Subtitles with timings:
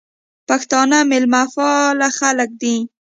[0.47, 2.75] پښتانه مېلمپال خلک دي.